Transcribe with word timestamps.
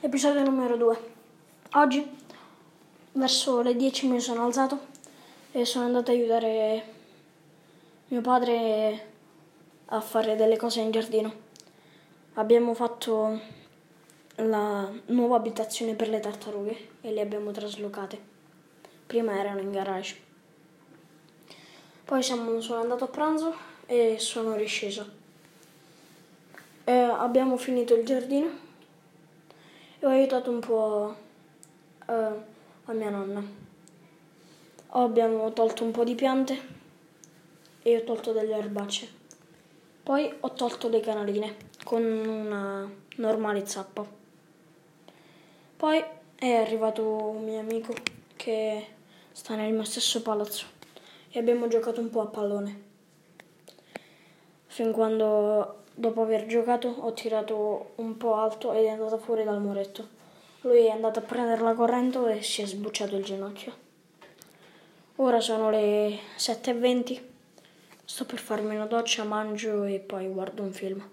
Episodio 0.00 0.44
numero 0.44 0.76
2. 0.76 0.98
Oggi, 1.72 2.08
verso 3.14 3.62
le 3.62 3.74
10 3.74 4.06
mi 4.06 4.20
sono 4.20 4.44
alzato 4.44 4.78
e 5.50 5.64
sono 5.64 5.86
andato 5.86 6.12
ad 6.12 6.16
aiutare 6.16 6.84
mio 8.06 8.20
padre 8.20 9.06
a 9.86 10.00
fare 10.00 10.36
delle 10.36 10.56
cose 10.56 10.82
in 10.82 10.92
giardino. 10.92 11.32
Abbiamo 12.34 12.74
fatto 12.74 13.40
la 14.36 14.88
nuova 15.06 15.34
abitazione 15.34 15.94
per 15.94 16.10
le 16.10 16.20
tartarughe 16.20 16.90
e 17.00 17.10
le 17.10 17.20
abbiamo 17.20 17.50
traslocate. 17.50 18.20
Prima 19.04 19.36
erano 19.36 19.58
in 19.58 19.72
garage. 19.72 20.16
Poi 22.04 22.22
siamo, 22.22 22.60
sono 22.60 22.82
andato 22.82 23.02
a 23.02 23.08
pranzo 23.08 23.52
e 23.86 24.14
sono 24.20 24.54
risceso. 24.54 25.10
E 26.84 26.92
abbiamo 26.92 27.56
finito 27.56 27.96
il 27.96 28.06
giardino 28.06 28.66
ho 30.08 30.10
aiutato 30.10 30.50
un 30.50 30.60
po' 30.60 31.14
uh, 32.06 32.12
a 32.12 32.92
mia 32.92 33.10
nonna. 33.10 33.44
Abbiamo 34.90 35.52
tolto 35.52 35.84
un 35.84 35.90
po' 35.90 36.02
di 36.02 36.14
piante 36.14 36.76
e 37.82 37.96
ho 37.96 38.04
tolto 38.04 38.32
delle 38.32 38.56
erbacce. 38.56 39.06
Poi 40.02 40.34
ho 40.40 40.52
tolto 40.52 40.88
le 40.88 41.00
canaline 41.00 41.56
con 41.84 42.02
una 42.02 42.90
normale 43.16 43.66
zappa. 43.66 44.06
Poi 45.76 46.02
è 46.34 46.52
arrivato 46.52 47.04
un 47.04 47.44
mio 47.44 47.60
amico 47.60 47.92
che 48.34 48.86
sta 49.32 49.56
nel 49.56 49.74
mio 49.74 49.84
stesso 49.84 50.22
palazzo 50.22 50.64
e 51.28 51.38
abbiamo 51.38 51.68
giocato 51.68 52.00
un 52.00 52.08
po' 52.08 52.22
a 52.22 52.26
pallone. 52.26 52.82
Fin 54.68 54.90
quando 54.90 55.84
dopo 55.98 56.22
aver 56.22 56.46
giocato 56.46 56.88
ho 56.88 57.12
tirato 57.12 57.92
un 57.96 58.16
po' 58.16 58.34
alto 58.34 58.72
ed 58.72 58.84
è 58.84 58.88
andata 58.88 59.18
fuori 59.18 59.42
dal 59.42 59.60
muretto. 59.60 60.16
Lui 60.60 60.86
è 60.86 60.90
andato 60.90 61.18
a 61.18 61.22
prendere 61.22 61.60
la 61.60 61.74
corrente 61.74 62.38
e 62.38 62.42
si 62.42 62.62
è 62.62 62.66
sbucciato 62.66 63.16
il 63.16 63.24
ginocchio. 63.24 63.86
Ora 65.16 65.40
sono 65.40 65.70
le 65.70 66.18
7.20, 66.36 67.20
sto 68.04 68.24
per 68.24 68.38
farmi 68.38 68.76
una 68.76 68.86
doccia, 68.86 69.24
mangio 69.24 69.82
e 69.82 69.98
poi 69.98 70.28
guardo 70.28 70.62
un 70.62 70.72
film. 70.72 71.04